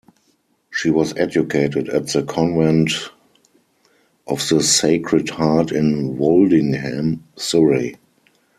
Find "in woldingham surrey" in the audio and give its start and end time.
5.71-7.97